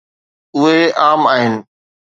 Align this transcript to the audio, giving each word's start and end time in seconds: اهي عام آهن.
اهي 0.57 0.81
عام 1.01 1.23
آهن. 1.33 1.53